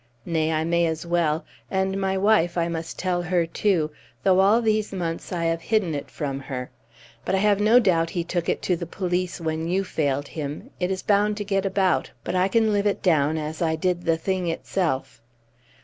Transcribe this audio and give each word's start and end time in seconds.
Nay, 0.25 0.51
I 0.51 0.63
may 0.63 0.87
as 0.87 1.05
well; 1.05 1.45
and 1.69 2.01
my 2.01 2.17
wife, 2.17 2.57
I 2.57 2.67
must 2.67 2.97
tell 2.97 3.21
her 3.21 3.45
too, 3.45 3.91
though 4.23 4.39
all 4.39 4.59
these 4.59 4.91
months 4.91 5.31
I 5.31 5.43
have 5.43 5.61
hidden 5.61 5.93
it 5.93 6.09
from 6.09 6.39
her; 6.39 6.71
but 7.23 7.35
I 7.35 7.37
have 7.37 7.59
no 7.59 7.79
doubt 7.79 8.09
he 8.09 8.23
took 8.23 8.49
it 8.49 8.63
to 8.63 8.75
the 8.75 8.87
police 8.87 9.39
when 9.39 9.67
you 9.67 9.83
failed 9.83 10.29
him. 10.29 10.71
It 10.79 10.89
is 10.89 11.03
bound 11.03 11.37
to 11.37 11.45
get 11.45 11.67
about, 11.67 12.09
but 12.23 12.33
I 12.33 12.47
can 12.47 12.73
live 12.73 12.87
it 12.87 13.03
down 13.03 13.37
as 13.37 13.61
I 13.61 13.75
did 13.75 14.01
the 14.05 14.17
thing 14.17 14.47
itself. 14.47 15.21